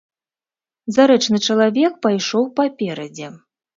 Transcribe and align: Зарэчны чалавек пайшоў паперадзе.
Зарэчны 0.95 1.37
чалавек 1.47 1.93
пайшоў 2.07 2.43
паперадзе. 2.57 3.27